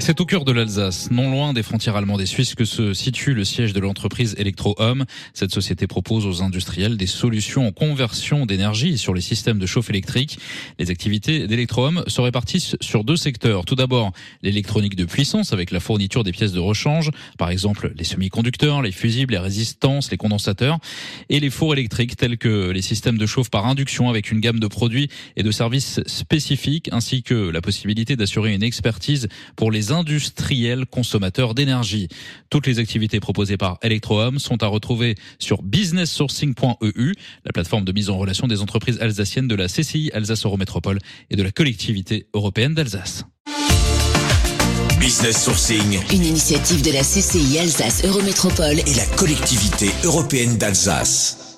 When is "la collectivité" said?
41.42-42.26, 48.94-49.90